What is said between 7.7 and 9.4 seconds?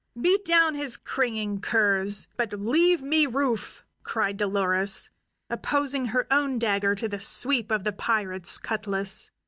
the pirate's cutlas.